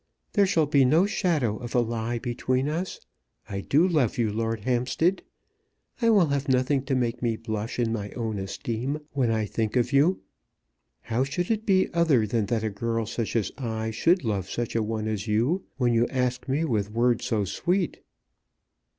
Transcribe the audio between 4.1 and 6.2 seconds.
you, Lord Hampstead. I